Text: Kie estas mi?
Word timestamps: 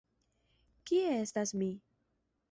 Kie 0.91 1.11
estas 1.17 1.53
mi? 1.63 1.67